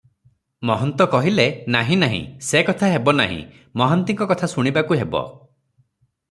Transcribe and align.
ମହନ୍ତ 0.67 1.05
କହିଲେ, 1.15 1.45
"ନାହିଁ 1.75 1.97
ନାହିଁ, 2.03 2.21
ସେ 2.47 2.63
କଥା 2.71 2.89
ହେବ 2.95 3.15
ନାହିଁ, 3.19 3.39
ମହାନ୍ତିଙ୍କ 3.83 4.29
କଥା 4.33 4.51
ଶୁଣିବାକୁ 4.55 4.99
ହେବ।" 5.03 5.25